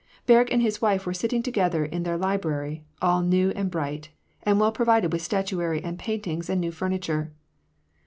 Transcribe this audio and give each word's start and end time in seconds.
Berg 0.25 0.51
and 0.51 0.63
his 0.63 0.81
wife 0.81 1.05
were 1.05 1.13
sitting 1.13 1.43
together 1.43 1.85
in 1.85 2.01
their 2.01 2.17
library, 2.17 2.83
all 3.03 3.21
new 3.21 3.51
and 3.51 3.69
bright, 3.69 4.09
and 4.41 4.59
well 4.59 4.71
provided 4.71 5.11
with 5.13 5.21
statuary 5.21 5.83
and 5.83 5.99
paintings 5.99 6.49
and 6.49 6.59
new 6.59 6.71
furniture. 6.71 7.31